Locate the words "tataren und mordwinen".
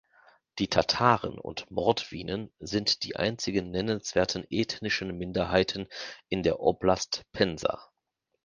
0.67-2.51